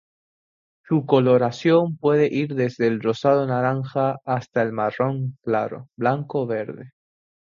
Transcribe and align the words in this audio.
Su 0.83 1.05
coloración 1.05 1.95
puede 1.95 2.25
ir 2.33 2.55
desde 2.55 2.87
el 2.87 3.01
rosado-naranja 3.01 4.17
hasta 4.25 4.63
el 4.63 4.71
marrón 4.71 5.37
claro, 5.43 5.89
blanco 5.95 6.41
o 6.41 6.47
verde. 6.47 6.93